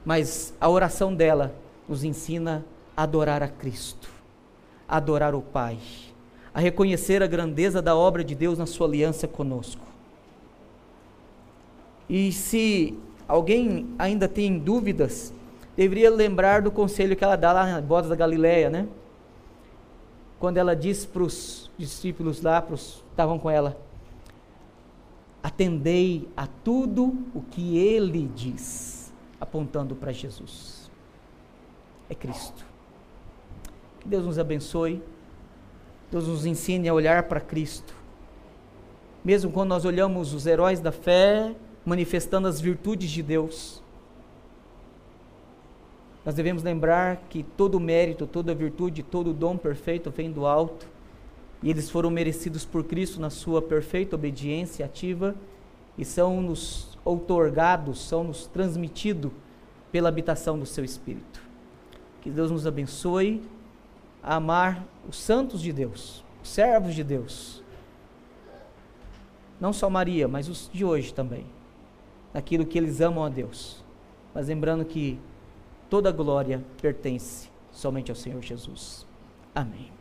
[0.10, 1.54] mas a oração dela
[1.88, 2.66] nos ensina
[2.98, 4.10] a adorar a Cristo,
[4.88, 5.78] a adorar o Pai,
[6.52, 9.86] a reconhecer a grandeza da obra de Deus na sua aliança conosco.
[12.10, 12.98] E se
[13.28, 15.32] alguém ainda tem dúvidas
[15.78, 18.88] deveria lembrar do conselho que ela dá lá na bodas da Galileia, né?
[20.40, 23.78] Quando ela diz para os discípulos lá, para os que estavam com ela,
[25.44, 28.99] atendei a tudo o que ele diz,
[29.40, 30.90] apontando para Jesus.
[32.10, 32.66] É Cristo.
[34.00, 35.02] Que Deus nos abençoe.
[36.12, 37.94] Deus nos ensine a olhar para Cristo.
[39.24, 43.82] Mesmo quando nós olhamos os heróis da fé manifestando as virtudes de Deus,
[46.26, 50.88] nós devemos lembrar que todo mérito, toda virtude, todo dom perfeito vem do alto,
[51.62, 55.36] e eles foram merecidos por Cristo na sua perfeita obediência ativa
[55.98, 59.32] e são nos outorgados, são nos transmitidos
[59.92, 61.42] pela habitação do seu Espírito.
[62.22, 63.42] Que Deus nos abençoe
[64.22, 67.64] a amar os santos de Deus, os servos de Deus.
[69.60, 71.46] Não só Maria, mas os de hoje também.
[72.34, 73.84] Naquilo que eles amam a Deus.
[74.34, 75.20] Mas lembrando que
[75.90, 79.08] Toda glória pertence somente ao Senhor Jesus.
[79.56, 79.99] Amém.